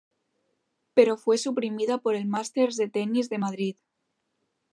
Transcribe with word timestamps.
Pero 0.95 1.15
fue 1.15 1.37
suprimida 1.37 1.99
por 1.99 2.15
el 2.15 2.25
Masters 2.25 2.75
de 2.75 2.89
tenis 2.89 3.29
de 3.29 3.37
Madrid. 3.37 3.75